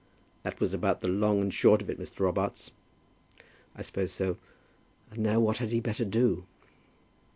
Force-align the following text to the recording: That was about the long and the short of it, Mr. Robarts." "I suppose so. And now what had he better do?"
That 0.41 0.59
was 0.59 0.73
about 0.73 1.01
the 1.01 1.07
long 1.07 1.41
and 1.41 1.51
the 1.51 1.55
short 1.55 1.79
of 1.79 1.87
it, 1.87 1.99
Mr. 1.99 2.21
Robarts." 2.21 2.71
"I 3.75 3.83
suppose 3.83 4.11
so. 4.11 4.37
And 5.11 5.21
now 5.21 5.39
what 5.39 5.57
had 5.59 5.69
he 5.69 5.79
better 5.79 6.05
do?" 6.05 6.47